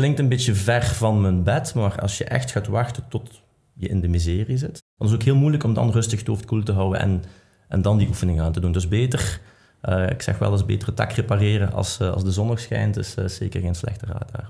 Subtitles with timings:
[0.00, 3.42] klinkt een beetje ver van mijn bed, maar als je echt gaat wachten tot
[3.74, 6.28] je in de miserie zit, dan is het ook heel moeilijk om dan rustig het
[6.28, 7.22] hoofd koel te houden en,
[7.68, 8.72] en dan die oefening aan te doen.
[8.72, 9.40] Dus beter,
[9.82, 12.96] uh, ik zeg wel eens beter het repareren als, uh, als de zon nog schijnt,
[12.96, 14.44] is uh, zeker geen slechte raad daar.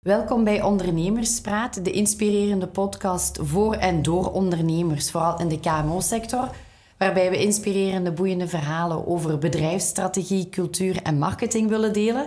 [0.00, 6.50] Welkom bij Ondernemerspraat, de inspirerende podcast voor en door ondernemers, vooral in de KMO-sector,
[7.00, 12.26] waarbij we inspirerende, boeiende verhalen over bedrijfsstrategie, cultuur en marketing willen delen.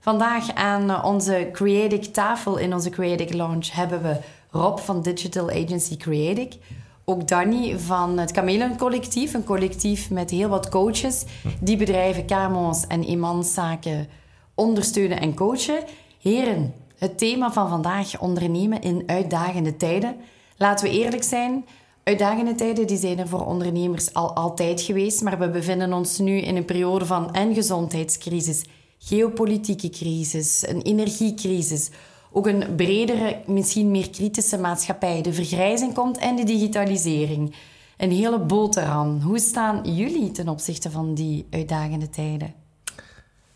[0.00, 4.16] Vandaag aan onze Creative tafel in onze Creative Lounge hebben we
[4.50, 6.58] Rob van Digital Agency Creative.
[7.04, 11.24] Ook Danny van het Chameleon Collectief, een collectief met heel wat coaches
[11.60, 14.08] die bedrijven, KMO's en eenmanszaken
[14.54, 15.84] ondersteunen en coachen.
[16.20, 20.16] Heren, het thema van vandaag, ondernemen in uitdagende tijden.
[20.56, 21.64] Laten we eerlijk zijn,
[22.04, 26.36] uitdagende tijden die zijn er voor ondernemers al altijd geweest, maar we bevinden ons nu
[26.36, 28.64] in een periode van en gezondheidscrisis,
[28.98, 31.90] geopolitieke crisis, een energiecrisis,
[32.32, 35.22] ook een bredere, misschien meer kritische maatschappij.
[35.22, 37.54] De vergrijzing komt en de digitalisering.
[37.96, 39.20] Een hele boterham.
[39.20, 42.54] Hoe staan jullie ten opzichte van die uitdagende tijden?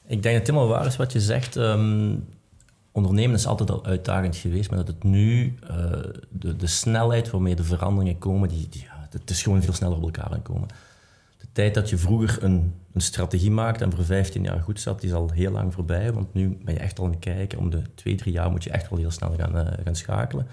[0.07, 1.57] Ik denk dat het helemaal waar is wat je zegt.
[1.57, 2.15] Ehm,
[2.99, 5.77] ondernemen is altijd al uitdagend geweest, maar dat het nu, uh,
[6.31, 8.69] de, de snelheid waarmee de veranderingen komen, die,
[9.11, 10.69] het is gewoon veel sneller op elkaar aankomen.
[11.39, 15.01] De tijd dat je vroeger een, een strategie maakte en voor 15 jaar goed zat,
[15.01, 17.59] die is al heel lang voorbij, want nu ben je echt al aan het kijken.
[17.59, 20.47] Om de twee, drie jaar moet je echt wel heel snel gaan, uh, gaan schakelen.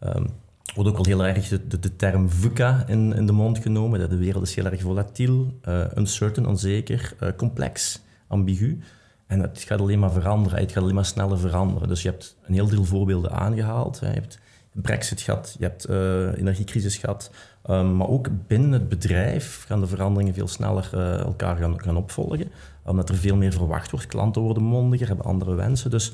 [0.00, 0.26] Um,
[0.74, 4.08] wordt ook al heel erg de, term VUCA in, in, de mond genomen.
[4.08, 8.78] De wereld is heel erg volatiel, uh, uncertain, onzeker, complex, ambigu.
[9.26, 11.88] En het gaat alleen maar veranderen, het gaat alleen maar sneller veranderen.
[11.88, 13.98] Dus je hebt een heel deel voorbeelden aangehaald.
[14.00, 14.38] Je hebt
[14.72, 17.30] Brexit gehad, je hebt uh, energiecrisis gehad.
[17.70, 22.50] Um, maar ook binnen het bedrijf gaan de veranderingen veel sneller uh, elkaar gaan, opvolgen.
[22.84, 24.06] Omdat er veel meer verwacht wordt.
[24.06, 25.90] Klanten worden mondiger, hebben andere wensen.
[25.90, 26.12] Dus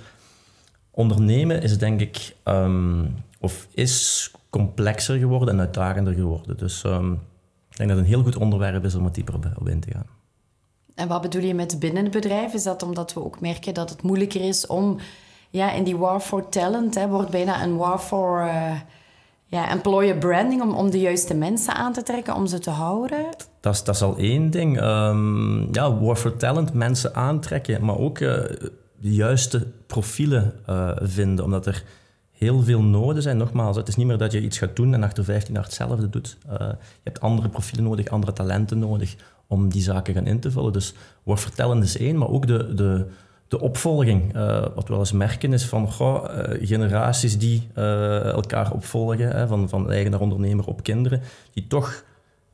[0.90, 6.56] ondernemen is denk ik, um, of is complexer geworden en uitdagender geworden.
[6.56, 7.12] Dus um,
[7.70, 9.90] ik denk dat het een heel goed onderwerp is om het dieper op in te
[9.90, 10.06] gaan.
[10.95, 12.55] En wat bedoel je met binnen het bedrijf?
[12.55, 14.98] Is dat omdat we ook merken dat het moeilijker is om
[15.51, 18.80] ja, in die war for talent, hè, wordt bijna een war for uh,
[19.45, 23.27] ja, employer branding, om, om de juiste mensen aan te trekken, om ze te houden?
[23.61, 24.81] Dat is, dat is al één ding.
[24.81, 28.31] Um, ja, war for talent, mensen aantrekken, maar ook uh,
[29.01, 31.85] de juiste profielen uh, vinden, omdat er
[32.31, 33.36] heel veel noden zijn.
[33.36, 36.08] Nogmaals, het is niet meer dat je iets gaat doen en achter 15 jaar hetzelfde
[36.08, 36.39] doet.
[36.48, 39.17] je hebt andere profielen nodig, andere talenten nodig
[39.52, 40.73] om die zaken gaan in te vullen.
[40.73, 43.07] Dus wordt vertellen is één, maar ook de, de,
[43.48, 44.36] de opvolging.
[44.36, 46.18] Uh, wat we wel eens merken is van uh,
[46.61, 51.20] generaties die uh, elkaar opvolgen, hè, van, van eigenaar ondernemer op kinderen,
[51.52, 52.05] die toch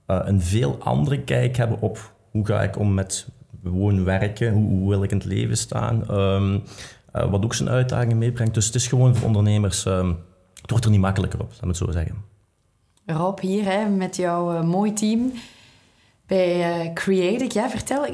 [0.07, 3.29] een veel andere kijk hebben op hoe ga ik om met
[3.65, 6.63] gewoon werken, hoe, wil ik in het leven staan, um,
[7.13, 8.55] wat ook zijn uitdagingen meebrengt.
[8.55, 10.17] Dus het is gewoon voor ondernemers, um,
[10.61, 12.15] het wordt er niet makkelijker op, laat me het zo zeggen.
[13.07, 15.33] Rob, hier met jouw mooi team
[16.29, 17.59] bij uh, Creative.
[17.59, 18.07] Ja, vertel,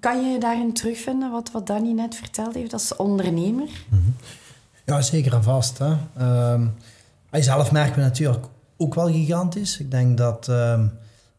[0.00, 3.68] kan je daarin terugvinden wat, wat Danny net verteld heeft als ondernemer?
[3.88, 4.14] -hmm.
[4.84, 5.78] Ja, zeker en vast.
[5.78, 5.94] Hè.
[6.52, 6.74] Um,
[7.30, 8.44] hij zelf merken we natuurlijk
[8.76, 9.78] ook wel gigantisch.
[9.78, 10.92] Ik denk dat um,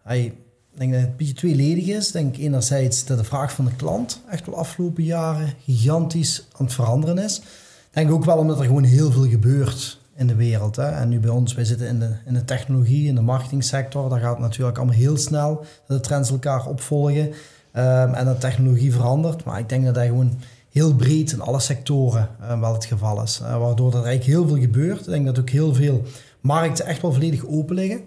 [0.04, 0.34] hij
[0.78, 2.08] denk dat het een beetje tweeledig is.
[2.08, 6.66] Ik denk enerzijds dat de vraag van de klant echt wel afgelopen jaren gigantisch aan
[6.66, 7.38] het veranderen is.
[7.38, 10.76] Ik denk ook wel omdat er gewoon heel veel gebeurt in de wereld.
[10.76, 10.90] Hè.
[10.90, 14.10] En nu bij ons, wij zitten in de, in de technologie, in de marketingsector.
[14.10, 18.40] Daar gaat het natuurlijk allemaal heel snel dat de trends elkaar opvolgen um, en dat
[18.40, 19.44] technologie verandert.
[19.44, 20.34] Maar ik denk dat dat gewoon
[20.72, 23.40] heel breed in alle sectoren uh, wel het geval is.
[23.44, 25.00] Uh, waardoor er eigenlijk heel veel gebeurt.
[25.00, 26.02] Ik denk dat ook heel veel
[26.42, 28.02] markten echt wel volledig open liggen.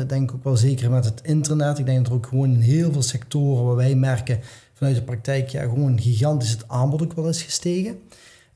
[0.00, 1.78] Ik denk ook wel zeker met het internet.
[1.78, 4.40] Ik denk dat er ook gewoon in heel veel sectoren waar wij merken
[4.74, 7.98] vanuit de praktijk ja, gewoon gigantisch het aanbod ook wel is gestegen.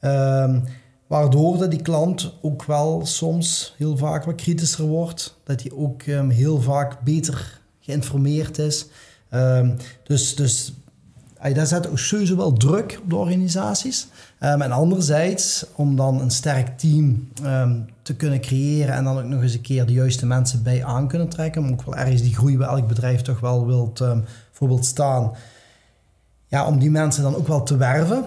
[0.01, 0.63] Um,
[1.11, 5.37] Waardoor dat die klant ook wel soms heel vaak wat kritischer wordt.
[5.45, 8.87] Dat hij ook um, heel vaak beter geïnformeerd is.
[9.31, 10.73] Um, dus dus
[11.55, 14.07] dat zet ook sowieso wel druk op de organisaties.
[14.41, 17.29] Um, en anderzijds, om dan een sterk team
[18.03, 21.09] te kunnen creëren en dan ook nog eens een keer de juiste mensen bij aan
[21.09, 21.63] kunnen trekken.
[21.63, 23.67] Om ook wel ergens die groei bij elk bedrijf toch wel
[24.59, 25.33] wilt staan.
[26.47, 28.25] Ja, om die mensen dan ook wel te werven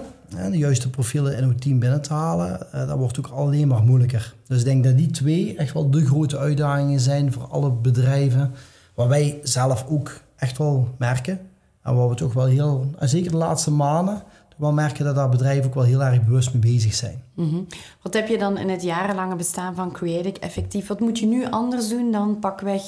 [0.52, 3.84] de juiste profielen in uw team binnen te halen, eh, dat wordt ook alleen maar
[3.84, 4.36] moeilijker.
[4.48, 8.52] Dus ik denk dat die twee echt wel de grote uitdagingen zijn voor alle bedrijven,
[8.94, 11.40] waar wij zelf ook echt wel merken.
[11.82, 14.24] En waar we toch wel heel, en zeker de laatste maanden,
[14.64, 17.24] wel merken dat daar bedrijven ook wel heel erg bewust mee bezig zijn.
[17.36, 17.68] Mm
[18.02, 20.88] Wat heb je dan in het jarenlange bestaan van Creative effectief?
[20.88, 22.84] Wat moet je nu anders doen dan pakweg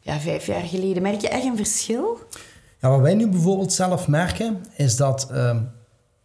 [0.00, 1.02] ja, vijf jaar geleden?
[1.02, 2.18] Merk je echt een verschil?
[2.80, 5.60] Ja, wat wij nu bijvoorbeeld zelf merken, is dat ehm,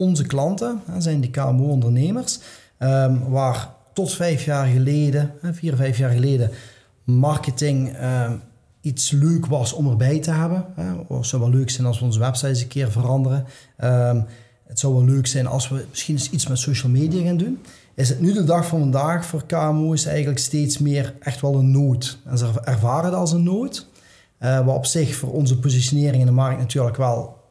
[0.03, 2.39] onze klanten, zijn die KMO-ondernemers,
[2.77, 6.51] ehm, waar tot vijf jaar geleden, vier, vijf jaar geleden,
[7.03, 8.33] marketing ehm,
[8.81, 10.65] iets leuk was om erbij te hebben.
[11.07, 13.45] Het zou wel leuk zijn als we onze website eens een keer veranderen.
[14.67, 17.59] het zou wel leuk zijn als we misschien eens iets met social media gaan doen
[17.95, 21.71] is het nu de dag van vandaag voor KMO's eigenlijk steeds meer echt wel een
[21.71, 22.17] nood.
[22.25, 23.87] En ze ervaren het als een nood.
[24.39, 27.41] Uh, wat op zich voor onze positionering in de markt natuurlijk wel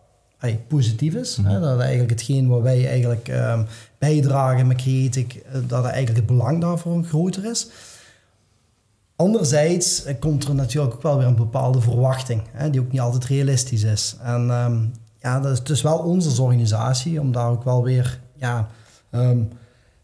[0.68, 1.36] positief is.
[1.36, 1.42] hè?
[1.42, 1.60] Mhm.
[1.60, 3.66] Dat eigenlijk hetgeen wat wij eigenlijk um,
[3.98, 7.68] bijdragen met Creatic, uh, dat eigenlijk het belang daarvoor groter is.
[9.16, 13.00] Anderzijds uh, komt er natuurlijk ook wel weer een bepaalde verwachting, hè, die ook niet
[13.00, 14.16] altijd realistisch is.
[14.22, 18.68] En um, ja, dat is dus wel onze organisatie om daar ook wel weer ja,
[19.10, 19.48] um,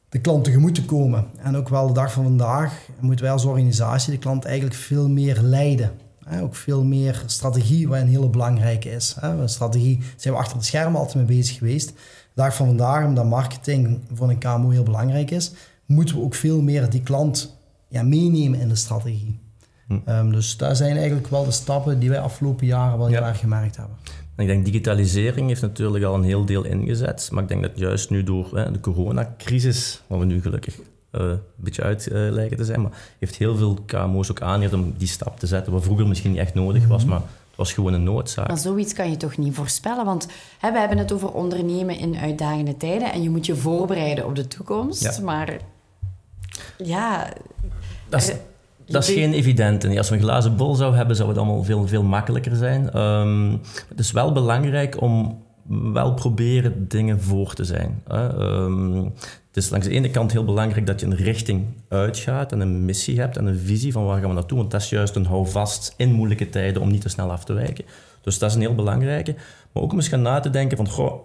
[0.08, 1.26] de klant tegemoet te komen.
[1.42, 5.08] En ook wel de dag van vandaag moeten wij als organisatie de klant eigenlijk veel
[5.08, 5.92] meer leiden.
[6.42, 9.16] Ook veel meer strategie, wat een hele belangrijke is.
[9.44, 11.88] strategie zijn we achter het scherm altijd mee bezig geweest.
[11.88, 11.94] De
[12.34, 15.52] dag van vandaag, omdat marketing voor een KMO heel belangrijk is,
[15.86, 17.56] moeten we ook veel meer die klant
[17.88, 19.38] ja, meenemen in de strategie.
[19.86, 19.98] Hm.
[20.04, 23.38] Ehm, dus daar zijn eigenlijk wel de stappen die wij afgelopen jaren wel heel erg
[23.38, 23.96] gemerkt hebben.
[24.36, 28.10] Ik denk digitalisering heeft natuurlijk al een heel deel ingezet, maar ik denk dat juist
[28.10, 30.78] nu door hè, de coronacrisis, waar we nu gelukkig
[31.12, 34.74] uh, een beetje uit uh, lijken te zijn, maar heeft heel veel KMO's ook aangezet
[34.74, 37.10] om die stap te zetten, wat vroeger misschien niet echt nodig was, mhm.
[37.10, 38.48] maar het was gewoon een noodzaak.
[38.48, 40.04] Maar zoiets kan je toch niet voorspellen?
[40.04, 40.26] Want
[40.58, 44.34] hè, we hebben het over ondernemen in uitdagende tijden en je moet je voorbereiden op
[44.34, 45.56] de toekomst, maar
[46.78, 47.32] ja...
[48.08, 48.32] Dat is,
[48.86, 49.98] dat is geen evidente.
[49.98, 52.98] Als we een glazen bol zouden hebben, zou het allemaal veel, veel makkelijker zijn.
[52.98, 58.02] Um, het is wel belangrijk om wel proberen dingen voor te zijn.
[58.06, 58.34] Hè.
[58.34, 59.04] Um,
[59.46, 62.84] het is langs de ene kant heel belangrijk dat je een richting uitgaat en een
[62.84, 64.58] missie hebt en een visie van waar gaan we naartoe.
[64.58, 67.52] Want dat is juist een houvast in moeilijke tijden om niet te snel af te
[67.52, 67.84] wijken.
[68.20, 69.34] Dus dat is een heel belangrijke.
[69.72, 71.20] Maar ook om eens gaan na te denken van, goh,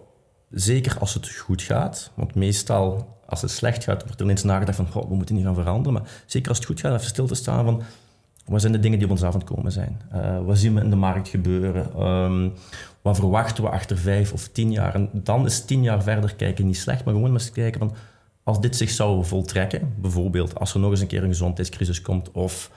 [0.50, 4.78] zeker als het goed gaat, want meestal als het slecht gaat, wordt er ineens nagedacht
[4.78, 5.94] van, we moeten niet gaan veranderen.
[5.94, 7.82] Maar zeker als het goed gaat, even stil te staan van,
[8.46, 10.02] wat zijn de dingen die op ons avond komen zijn?
[10.16, 12.08] Uh, wat zien we in de markt gebeuren?
[12.08, 12.54] Um,
[13.02, 14.96] wat verwachten we achter vijf of tien jaar?
[14.96, 17.94] En dan is tien jaar verder kijken niet slecht, maar gewoon eens kijken van,
[18.44, 22.32] als dit zich zou voltrekken, bijvoorbeeld als er nog eens een keer een gezondheidscrisis komt
[22.32, 22.72] of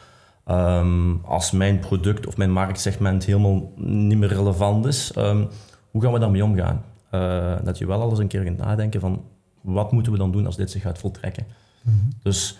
[0.50, 5.48] um, als mijn product of mijn marktsegment helemaal niet meer relevant is, um,
[5.90, 6.84] hoe gaan we daarmee omgaan?
[7.10, 9.24] Uh, dat je wel alles een keer gaat nadenken van
[9.60, 11.46] wat moeten we dan doen als dit zich gaat voltrekken?
[11.82, 11.96] Mhm.
[12.22, 12.58] Dus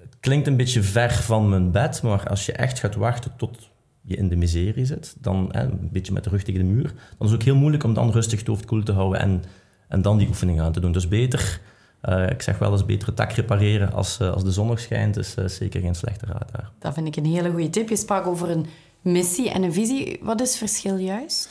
[0.00, 3.70] het klinkt een beetje ver van mijn bed, maar als je echt gaat wachten tot
[4.02, 6.94] je in de miserie zit, dan hè, een beetje met de rug tegen de muur,
[7.18, 9.42] dan is het ook heel moeilijk om dan rustig het hoofd koel te houden en,
[9.88, 10.92] en dan die oefening aan te doen.
[10.92, 11.60] Dus beter,
[12.02, 14.80] uh, ik zeg wel eens beter het dak repareren als, uh, als de zon nog
[14.80, 16.70] schijnt, is uh, zeker geen slechte raad daar.
[16.78, 17.88] Dat vind ik een hele goede tip.
[17.88, 18.66] Je sprak over een
[19.00, 20.18] missie en een visie.
[20.22, 21.48] Wat is het verschil juist?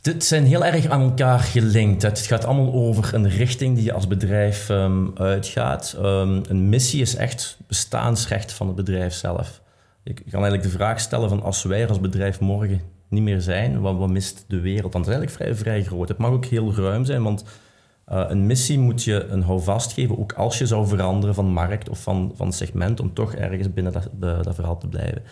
[0.00, 2.02] Dit zijn heel erg aan elkaar gelinkt.
[2.02, 5.96] Het gaat allemaal over een richting die je als bedrijf um, uitgaat.
[5.98, 9.60] Um, een missie is echt bestaansrecht van het bedrijf zelf.
[10.02, 13.80] Je kan eigenlijk de vraag stellen van als wij als bedrijf morgen niet meer zijn,
[13.80, 14.92] wat, wat mist de wereld?
[14.92, 16.08] Dan is eigenlijk vrij, vrij groot.
[16.08, 17.44] Het mag ook heel ruim zijn, want
[18.12, 21.88] uh, een missie moet je een houvast geven, ook als je zou veranderen van markt
[21.88, 24.08] of van, van segment, om toch ergens binnen dat,
[24.44, 25.22] dat verhaal te blijven.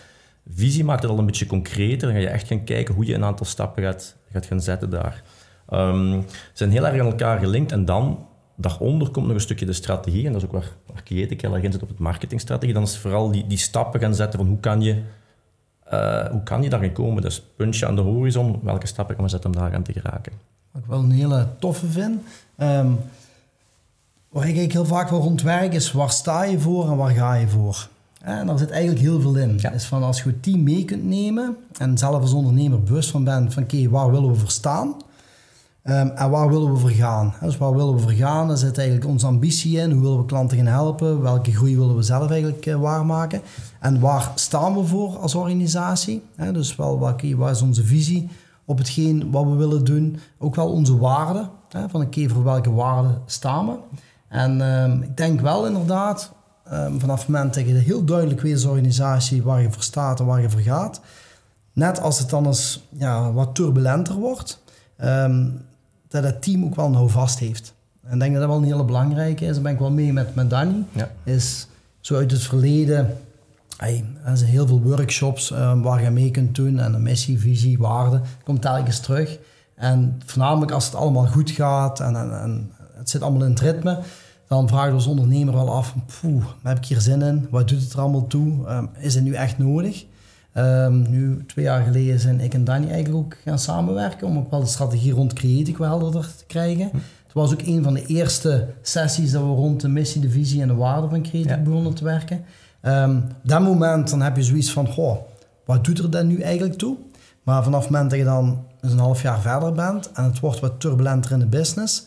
[0.49, 2.09] Visie maakt het al een beetje concreter.
[2.09, 4.91] Dan ga je echt gaan kijken hoe je een aantal stappen gaat, gaat gaan zetten
[4.91, 5.23] daar.
[5.73, 7.73] Um, ze zijn heel erg aan elkaar gelinkt.
[7.73, 10.27] En dan, daaronder komt nog een stukje de strategie.
[10.27, 12.75] En dat is ook waar, waar Creative heel erg in zit op het marketingstrategie.
[12.75, 15.03] Dan is vooral die, die stappen gaan zetten van hoe kan je,
[15.93, 17.23] uh, hoe kan je daarin komen.
[17.23, 20.33] Dus puntje aan de horizon, welke stappen gaan we zetten om daar aan te geraken.
[20.73, 22.23] Wat ik wel een hele toffe vind...
[22.59, 22.99] Um,
[24.29, 27.49] waar ik heel vaak wel rondwerk is waar sta je voor en waar ga je
[27.49, 27.89] voor?
[28.21, 29.59] En daar zit eigenlijk heel veel in.
[29.61, 29.71] Ja.
[29.71, 33.25] Is van als je het team mee kunt nemen en zelf als ondernemer bewust van
[33.25, 34.95] bent van oké, waar willen we voor staan?
[35.89, 37.35] Um, en waar willen we voor gaan?
[37.41, 38.49] Dus waar willen we voor gaan?
[38.49, 39.91] Daar zit eigenlijk onze ambitie in.
[39.91, 41.23] Hoe willen we klanten gaan helpen?
[41.23, 43.41] Welke groei willen we zelf eigenlijk uh, waarmaken?
[43.81, 46.23] En waar staan we voor als organisatie?
[46.53, 48.29] dus wel, wat is onze visie
[48.65, 50.19] op hetgeen wat we willen doen?
[50.39, 51.51] Ook wel onze waarden.
[51.69, 53.75] Van oké, voor welke waarden staan we?
[54.29, 56.35] En um, ik denk wel inderdaad,
[56.73, 60.21] Um, vanaf het moment dat je heel duidelijk weet als organisatie waar je voor staat
[60.21, 61.01] en waar je voor gaat.
[61.73, 64.63] Net als het dan eens ja, wat turbulenter wordt,
[65.05, 65.65] um,
[66.09, 67.75] dat het team ook wel nou vast heeft.
[68.03, 69.53] En ik denk dat dat wel een hele belangrijke is.
[69.55, 70.85] Daar ben ik wel mee met, met Danny.
[70.93, 71.11] Ja.
[71.25, 71.67] Is
[72.01, 73.17] zo uit het verleden,
[73.77, 76.79] hey, er zijn heel veel workshops um, waar je mee kunt doen.
[76.79, 79.39] En een missie, visie, waarde, komt telkens terug.
[79.77, 83.61] En voornamelijk als het allemaal goed gaat en, en, en het zit allemaal in het
[83.61, 83.99] ritme
[84.49, 87.47] dan vraag je als ondernemer wel af, poeh, heb ik hier zin in?
[87.51, 88.69] Wat doet het er allemaal toe?
[88.69, 90.05] Um, is het nu echt nodig?
[90.53, 94.51] Ehm, nu, twee jaar geleden zijn ik en Danny eigenlijk ook gaan samenwerken om ook
[94.51, 96.89] wel de strategie rond Creative wel helder te krijgen.
[96.91, 96.97] Hm.
[96.97, 100.63] Het was ook een van de eerste sessies dat we rond de missie, de visie
[100.63, 101.63] en de waarde van Creative Ja.
[101.63, 102.45] begonnen te werken.
[102.81, 105.17] Ehm, op dat moment dan heb je zoiets van, goh,
[105.65, 106.97] wat doet er dat nu eigenlijk toe?
[107.43, 110.41] Maar vanaf het moment dat je dan eens een half jaar verder bent en het
[110.41, 112.07] wordt wat turbulenter in de business,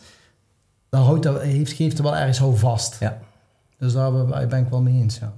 [0.88, 2.96] dan houdt dat, heeft, geeft het wel ergens houvast.
[3.00, 3.18] Ja.
[3.78, 5.32] Dus daar ben ik wel mee eens, ja.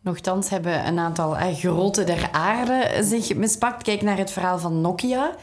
[0.00, 3.82] Nochtans hebben een aantal eh, groten der aarde zich mispakt.
[3.82, 5.34] Kijk naar het verhaal van Nokia.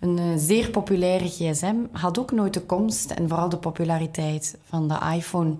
[0.00, 4.88] Een eh, zeer populaire gsm had ook nooit de komst en vooral de populariteit van
[4.88, 5.56] de iPhone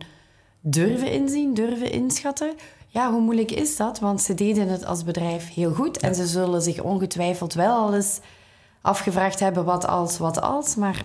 [0.61, 2.55] durven inzien, durven inschatten.
[2.87, 3.99] Ja, hoe moeilijk is dat?
[3.99, 7.95] Want ze deden het als bedrijf heel goed en ze zullen zich ongetwijfeld wel al
[7.95, 8.21] eens
[8.81, 10.77] afgevraagd hebben wat als, wat als.
[10.77, 11.05] Maar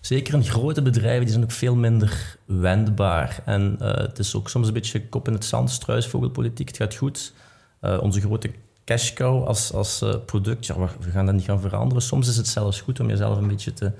[0.00, 3.42] Zeker in grote bedrijven, die zijn ook veel minder wendbaar.
[3.44, 6.68] En eh, het is ook soms een beetje kop in het zand, struisvogelpolitiek.
[6.68, 7.32] Het gaat goed.
[7.80, 8.50] Eh, onze grote
[8.84, 12.02] cash cow als, als eh, product, ja, we gaan dat niet gaan veranderen.
[12.02, 13.92] Soms is het zelfs goed om jezelf een beetje te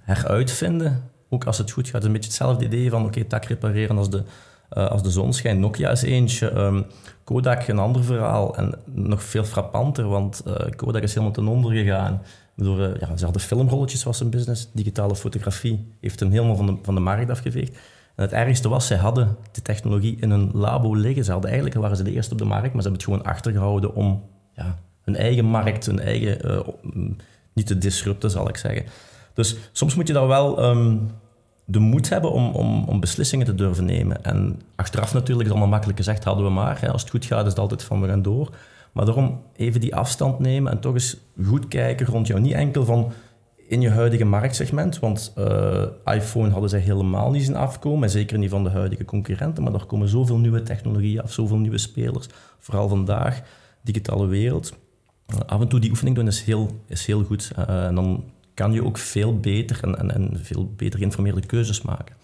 [0.00, 1.10] heruitvinden.
[1.28, 2.04] Ook als het goed gaat.
[2.04, 4.22] Een beetje hetzelfde idee van, oké, tak repareren als de,
[4.68, 5.60] eh, als de zon schijnt.
[5.60, 6.82] Nokia is eentje, ehm,
[7.24, 8.56] Kodak een ander verhaal.
[8.56, 12.22] En nog veel frappanter, want eh, Kodak is helemaal ten onder gegaan.
[12.56, 16.76] Door, ja, ze hadden filmrolletjes was een business, digitale fotografie heeft hem helemaal van de,
[16.82, 17.76] van de markt afgeveegd.
[18.14, 21.24] En het ergste was, zij hadden de technologie in een labo liggen.
[21.24, 23.24] Ze hadden eigenlijk waren ze de eerste op de markt, maar ze hebben het gewoon
[23.24, 26.68] achtergehouden om ja, hun eigen markt, hun eigen, eh,
[27.52, 28.84] niet te disrupten, zal ik zeggen.
[29.34, 30.96] Dus soms moet je daar wel ehm,
[31.70, 34.24] de moed hebben om, om, om beslissingen te durven nemen.
[34.24, 36.90] En achteraf natuurlijk is allemaal makkelijk gezegd, hadden we maar.
[36.90, 38.54] Als het goed gaat, is het altijd van we gaan door.
[38.92, 42.40] Maar daarom even die afstand nemen en toch eens goed kijken rond jou.
[42.40, 43.12] Niet enkel van
[43.66, 48.38] in je huidige marktsegment, want eh, iPhone hadden zij helemaal niet zien afkomen, en zeker
[48.38, 52.26] niet van de huidige concurrenten, maar er komen zoveel nieuwe technologieën af, zoveel nieuwe spelers,
[52.58, 53.42] vooral vandaag,
[53.82, 54.72] digitale wereld.
[55.46, 57.50] Af en toe die oefening doen is heel, is heel goed.
[57.56, 58.24] Eh, dan
[58.58, 62.14] kan je ook veel beter en, en, en veel beter geïnformeerde keuzes maken.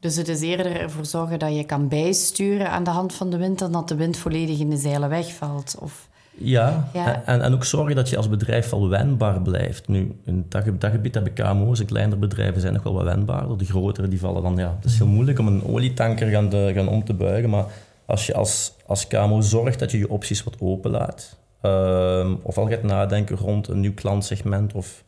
[0.00, 3.36] Dus het is eerder ervoor zorgen dat je kan bijsturen aan de hand van de
[3.36, 5.76] wind dan dat de wind volledig in de zeilen wegvalt.
[5.80, 6.08] Of...
[6.34, 7.22] Ja, Ja.
[7.24, 9.88] En, en ook zorgen dat je als bedrijf wel wendbaar blijft.
[9.88, 13.58] Nu, in dat, dat gebied hebben KMO's en kleinere bedrijven zijn nog wel wat wendbaarder.
[13.58, 16.70] De grotere die vallen dan, ja, het is heel moeilijk om een olietanker gaan, te-
[16.74, 17.50] gaan om te buigen.
[17.50, 17.64] Maar
[18.06, 22.68] als je als, als KMO zorgt dat je je opties wat openlaat, ehm of al
[22.68, 25.04] gaat nadenken rond een nieuw klantsegment, of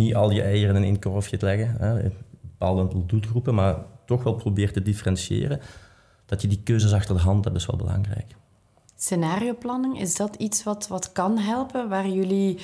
[0.00, 3.76] niet al je eieren in één korfje te leggen, hè, bepaalde aantal doelgroepen, maar
[4.06, 5.60] toch wel probeert te differentiëren,
[6.26, 8.34] dat je die keuzes achter de hand hebt, is wel belangrijk.
[8.96, 12.58] Scenarioplanning, is dat iets wat, wat kan helpen, waar jullie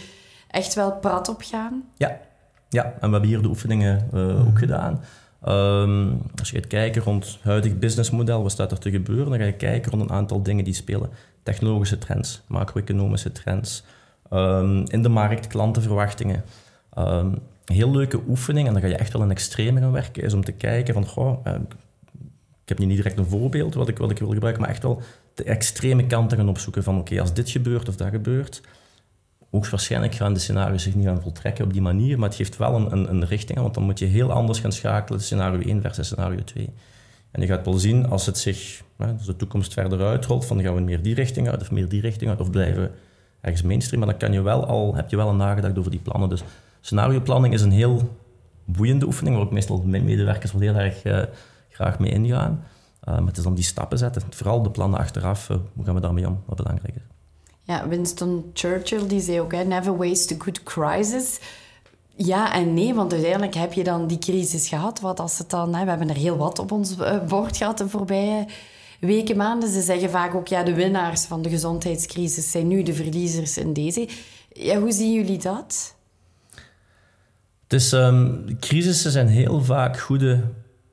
[0.48, 1.84] echt wel prat op gaan?
[1.96, 2.20] Ja,
[2.68, 2.84] ja.
[2.84, 5.00] en we hebben hier de oefeningen eh, ook gedaan.
[5.42, 9.38] Ehm, als je gaat kijken rond het huidig businessmodel, wat staat er te gebeuren, dan
[9.38, 11.10] ga je kijken rond een aantal dingen die spelen.
[11.42, 13.84] Technologische trends, macro-economische trends,
[14.30, 16.44] ehm, in de markt, klantenverwachtingen.
[16.96, 17.26] Ehm,
[17.64, 20.34] een heel leuke oefening, en dan ga je echt wel in extreme gaan werken, is
[20.34, 21.54] om te kijken van, goh, eh,
[22.62, 24.82] ik heb nu niet direct een voorbeeld wat ik, wat ik wil gebruiken, maar echt
[24.82, 25.02] wel
[25.34, 28.60] de extreme kanten gaan opzoeken van, oké, als dit gebeurt of dat gebeurt,
[29.50, 32.74] hoogstwaarschijnlijk gaan de scenario's zich niet gaan voltrekken op die manier, maar het geeft wel
[32.92, 36.06] een, een, richting aan, want dan moet je heel anders gaan schakelen, scenario 1 versus
[36.06, 36.70] scenario 2.
[37.30, 38.82] En je gaat wel zien als het zich,
[39.26, 42.30] de toekomst verder uitrolt, van gaan we meer die richting uit of meer die richting
[42.30, 42.90] uit, of blijven we
[43.40, 46.00] ergens mainstream, maar dan kan je wel al, heb je wel al nagedacht over die
[46.00, 46.28] plannen.
[46.28, 46.42] Dus
[46.86, 48.16] scenarioplanning is een heel
[48.64, 51.22] boeiende oefening, waar ook meestal mijn medewerkers wel heel erg eh,
[51.68, 52.64] graag mee ingaan.
[53.08, 55.94] Uh, maar het is dan die stappen zetten, vooral de plannen achteraf, eh, hoe gaan
[55.94, 57.02] we daarmee om, wat belangrijk is.
[57.62, 61.40] Ja, Winston Churchill die zei ook, hè, never waste a good crisis.
[62.14, 65.00] Ja en nee, want uiteindelijk heb je dan die crisis gehad.
[65.00, 67.78] Wat als het dan, hè, we hebben er heel wat op ons eh, bord gehad
[67.78, 68.46] de voorbije
[69.00, 69.68] weken, maanden.
[69.68, 73.72] Ze zeggen vaak ook, ja, de winnaars van de gezondheidscrisis zijn nu de verliezers in
[73.72, 74.08] deze.
[74.52, 75.95] Ja, hoe zien jullie dat?
[77.68, 80.40] Is, um, crisissen zijn heel vaak goede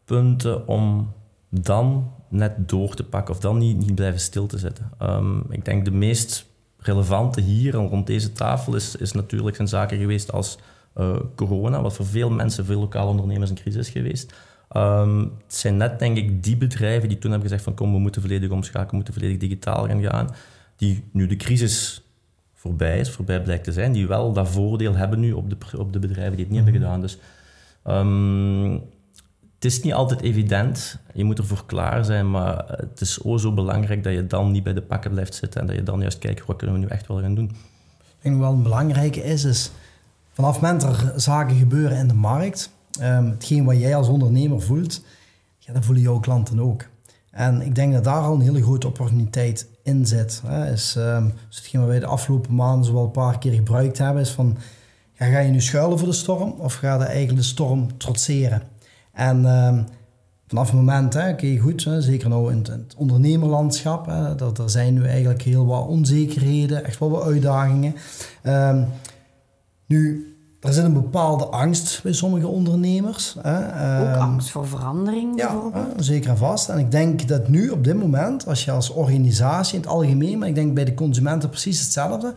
[0.06, 1.13] punten om
[1.50, 4.92] dan net door te pakken of dan niet, niet blijven stil te zitten.
[5.01, 6.46] Um, ik denk de meest
[6.77, 10.58] relevante hier rond deze tafel is, is natuurlijk zijn zaken geweest als
[10.98, 14.34] uh, corona, wat voor veel mensen, veel lokale ondernemers een crisis is geweest.
[14.75, 18.00] Um, het zijn net, denk ik, die bedrijven die toen hebben gezegd van kom, we
[18.00, 20.30] moeten volledig omschakelen, we moeten volledig digitaal gaan gaan,
[20.75, 22.03] die nu de crisis
[22.63, 25.93] voorbij is, voorbij blijkt te zijn, die wel dat voordeel hebben nu op de, op
[25.93, 26.82] de bedrijven die het niet mm -hmm.
[26.82, 27.01] hebben gedaan.
[27.01, 27.17] Dus
[27.88, 28.74] um,
[29.55, 33.53] het is niet altijd evident, je moet ervoor klaar zijn, maar het is o zo
[33.53, 36.20] belangrijk dat je dan niet bij de pakken blijft zitten en dat je dan juist
[36.20, 37.46] kijkt, wat kunnen we nu echt wel gaan doen.
[38.00, 39.72] Ik denk wat een belangrijke is, is
[40.34, 42.70] vanaf het moment dat er zaken gebeuren in de markt,
[43.01, 45.03] um, hetgeen wat jij als ondernemer voelt,
[45.58, 46.86] ja, dat voelen jouw klanten ook.
[47.34, 50.42] En ik denk dat daar al een hele grote opportuniteit in zit.
[50.46, 50.72] Hè.
[50.72, 54.22] Is, dus hetgeen wat wij de afgelopen maanden zo wel een paar keer gebruikt hebben,
[54.22, 54.58] is van
[55.13, 58.62] ga je nu schuilen voor de storm of ga je eigenlijk de storm trotseren?
[59.13, 59.86] En um,
[60.48, 64.94] vanaf het moment, oké goed, hè, zeker nou in het, ondernemerlandschap, hè, dat, er zijn
[64.94, 67.96] nu eigenlijk heel wat onzekerheden, echt wel wat uitdagingen.
[68.44, 68.88] Um,
[69.86, 70.33] nu,
[70.63, 73.36] er zit een bepaalde angst bij sommige ondernemers.
[73.41, 74.01] Hè.
[74.01, 75.86] Ook angst voor verandering bijvoorbeeld?
[75.98, 76.70] Ja, zeker en vast.
[76.70, 80.39] En ik denk dat nu op dit moment, als je als organisatie in het algemeen,
[80.39, 82.34] maar ik denk bij de consumenten precies hetzelfde,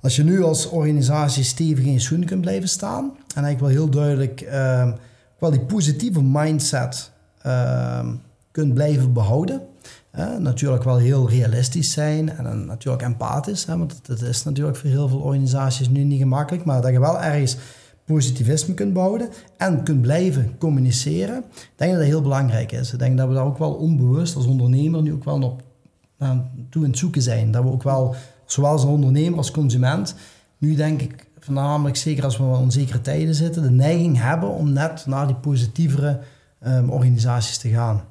[0.00, 3.04] als je nu als organisatie stevig in je schoenen kunt blijven staan
[3.34, 4.92] en eigenlijk wel heel duidelijk uh,
[5.38, 7.10] wel die positieve mindset
[7.46, 8.06] uh,
[8.50, 9.60] kunt blijven behouden.
[10.38, 15.08] Natuurlijk wel heel realistisch zijn en natuurlijk empathisch, hè, want dat is natuurlijk voor heel
[15.08, 17.56] veel organisaties nu niet gemakkelijk, maar dat je wel ergens
[18.04, 21.36] positivisme kunt behouden en kunt blijven communiceren.
[21.38, 22.92] Ik denk dat dat heel belangrijk is.
[22.92, 25.62] Ik denk dat we daar ook wel onbewust als ondernemer nu ook wel op
[26.18, 26.40] nou,
[26.70, 27.50] toe in het zoeken zijn.
[27.50, 28.14] Dat we ook wel
[28.46, 30.14] zowel als ondernemer als consument,
[30.58, 34.72] nu denk ik voornamelijk, zeker als we in onzekere tijden zitten, de neiging hebben om
[34.72, 36.20] net naar die positievere
[36.66, 38.02] um, organisaties te gaan.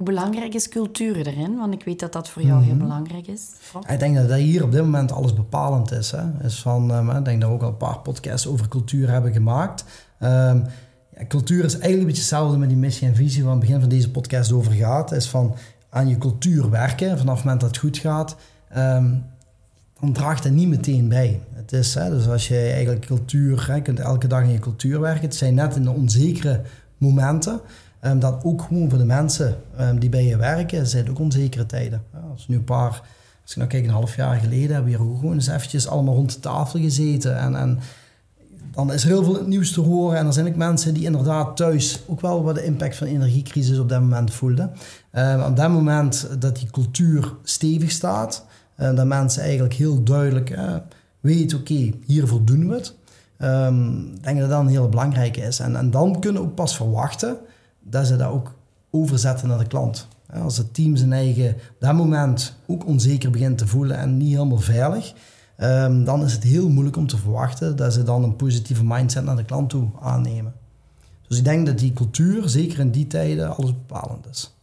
[0.00, 1.56] Hoe belangrijk is cultuur erin?
[1.56, 2.82] Want ik weet dat dat voor jou heel mhm.
[2.82, 3.42] belangrijk is.
[3.88, 6.10] Ik denk dat, dat hier op dit moment alles bepalend is.
[6.10, 6.44] Hè.
[6.44, 9.32] is van, um, ik denk dat we ook al een paar podcasts over cultuur hebben
[9.32, 9.84] gemaakt.
[10.22, 10.64] Um,
[11.16, 13.80] ja, cultuur is eigenlijk een beetje hetzelfde met die missie en visie waar het begin
[13.80, 15.12] van deze podcast over gaat.
[15.12, 15.54] Is van
[15.90, 18.36] aan je cultuur werken vanaf het moment dat het goed gaat
[20.00, 21.40] dan draagt het niet meteen bij.
[21.52, 25.00] Het is, hè, dus als je eigenlijk cultuur, hè, kunt elke dag in je cultuur
[25.00, 25.22] werken.
[25.22, 26.60] Het zijn net in de onzekere
[26.98, 27.60] momenten.
[28.04, 31.66] Um, dat ook gewoon voor de mensen um, die bij je werken, zijn ook onzekere
[31.66, 32.02] tijden.
[32.12, 33.02] Ja, als nu een paar,
[33.42, 36.14] als ik nou kijk, een half jaar geleden hebben we hier gewoon eens eventjes allemaal
[36.14, 37.38] rond de tafel gezeten.
[37.38, 37.78] En, en
[38.72, 40.18] dan is er heel veel nieuws te horen.
[40.18, 43.12] En er zijn ook mensen die inderdaad thuis ook wel wat de impact van de
[43.12, 44.72] energiecrisis op dat moment voelden.
[45.12, 48.44] Um, op dat moment dat die cultuur stevig staat,
[48.76, 50.74] dat mensen eigenlijk heel duidelijk uh,
[51.20, 52.94] weten, oké, okay, hiervoor doen we het.
[54.14, 55.58] Ik denk dat dat een hele belangrijke is.
[55.58, 57.36] En, en dan kunnen we ook pas verwachten
[57.80, 58.54] dat ze dat ook
[58.90, 60.08] overzetten naar de klant.
[60.32, 64.58] Als het team zijn eigen dat moment ook onzeker begint te voelen en niet helemaal
[64.58, 65.12] veilig,
[65.58, 69.24] um, dan is het heel moeilijk om te verwachten dat ze dan een positieve mindset
[69.24, 70.54] naar de klant toe aannemen.
[71.28, 74.54] Dus ik denk dat die cultuur, zeker in die tijden, alles bepalend is.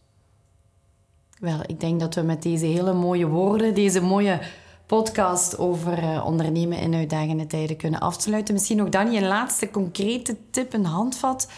[1.40, 4.40] Wel, ik denk dat we met deze hele mooie woorden, deze mooie
[4.86, 8.54] podcast over uh, ondernemen in uitdagende tijden kunnen afsluiten.
[8.54, 11.48] Misschien nog Danny, een laatste concrete tip, een handvat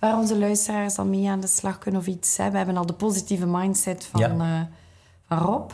[0.00, 2.36] waar onze luisteraars dan mee aan de slag kunnen of iets.
[2.36, 2.50] Hè?
[2.50, 4.30] We hebben al de positieve mindset van, ja.
[4.30, 4.60] uh,
[5.26, 5.70] van Rob.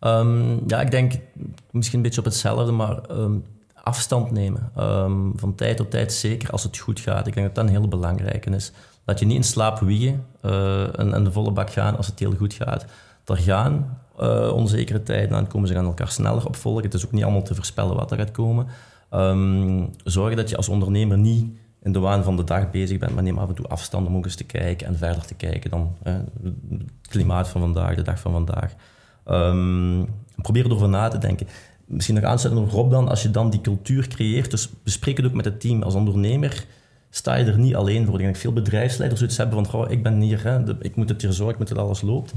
[0.00, 1.12] Um, ja, ik denk
[1.70, 3.44] misschien een beetje op hetzelfde, maar um,
[3.82, 4.72] afstand nemen.
[4.78, 7.26] Um, van tijd tot tijd, zeker als het goed gaat.
[7.26, 8.72] Ik denk dat dat een hele belangrijke is.
[9.04, 12.18] Dat je niet in slaap wiegen uh, en, en, de volle bak gaan als het
[12.18, 12.84] heel goed gaat.
[13.24, 16.82] Er gaan uh, onzekere tijden aan komen, ze gaan elkaar sneller opvolgen.
[16.84, 18.66] Het is ook niet allemaal te voorspellen wat er gaat komen.
[19.10, 23.14] Um, zorg dat je als ondernemer niet in de waan van de dag bezig bent,
[23.14, 25.70] maar neem af en toe afstand om ook eens te kijken en verder te kijken
[25.70, 28.74] dan het klimaat van vandaag, de dag van vandaag.
[29.28, 30.06] Um,
[30.42, 31.46] probeer erover na te denken.
[31.86, 35.26] Misschien nog aansluiten op Rob dan, als je dan die cultuur creëert, dus bespreek het
[35.26, 36.64] ook met het team als ondernemer
[37.10, 38.14] sta je er niet alleen voor.
[38.14, 41.54] Ik denk veel bedrijfsleiders zoiets hebben van, ik ben hier, ik moet het hier zorgen,
[41.54, 42.32] ik moet dat alles loopt.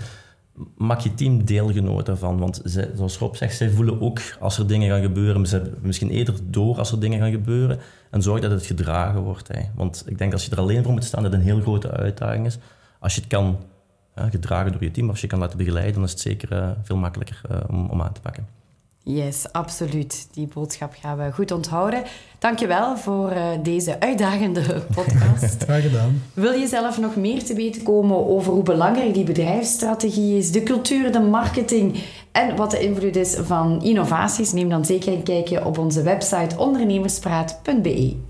[0.77, 2.37] Maak je team deelgenoot daarvan.
[2.39, 5.47] Want zij, zoals Rob zegt, zij voelen ook als er dingen gaan gebeuren.
[5.47, 7.79] Ze misschien eerder door als er dingen gaan gebeuren.
[8.11, 9.47] En zorg dat het gedragen wordt.
[9.47, 9.61] Hè.
[9.75, 11.91] Want ik denk als je er alleen voor moet staan, dat het een heel grote
[11.91, 12.57] uitdaging is.
[12.99, 13.57] Als je het kan
[14.13, 16.69] hè, gedragen door je team, als je kan laten begeleiden, dan is het zeker uh,
[16.83, 18.47] veel makkelijker om, om aan te pakken.
[19.09, 20.27] Yes, absoluut.
[20.31, 22.03] Die boodschap gaan we goed onthouden.
[22.39, 24.61] Dankjewel voor uh, deze uitdagende
[24.95, 25.63] podcast.
[25.63, 26.21] Graag gedaan.
[26.33, 30.63] Wil je zelf nog meer te weten komen over hoe belangrijk die bedrijfsstrategie is, de
[30.63, 34.51] cultuur, de marketing en wat de invloed is van innovaties?
[34.51, 38.26] Neem dan zeker een kijkje op onze website ondernemerspraat.be.